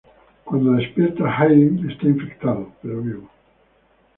Cuando 0.45 0.71
despierta, 0.71 1.25
Hayden 1.29 1.87
está 1.87 2.07
infectado, 2.07 2.71
pero 2.81 3.01
vivo. 3.03 3.29